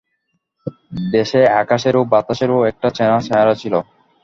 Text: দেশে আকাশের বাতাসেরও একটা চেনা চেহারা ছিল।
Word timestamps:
দেশে 1.11 1.39
আকাশের 1.61 1.95
বাতাসেরও 2.11 2.57
একটা 2.71 2.87
চেনা 2.97 3.17
চেহারা 3.25 3.53
ছিল। 3.61 3.73